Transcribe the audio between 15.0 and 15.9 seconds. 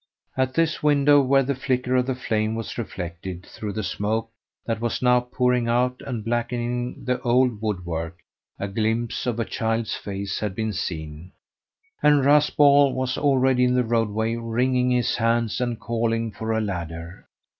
hands and